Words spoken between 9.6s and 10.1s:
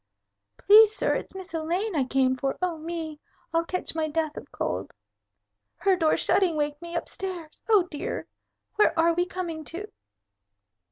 to?"